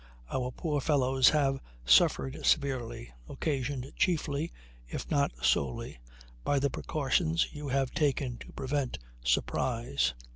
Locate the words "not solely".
5.11-5.99